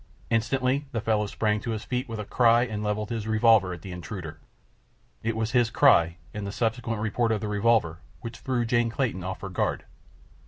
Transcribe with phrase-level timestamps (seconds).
[0.31, 3.83] Instantly the fellow sprang to his feet with a cry and levelled his revolver at
[3.83, 4.39] the intruder.
[5.21, 9.23] It was his cry and the subsequent report of the revolver which threw Jane Clayton
[9.23, 9.83] off her guard.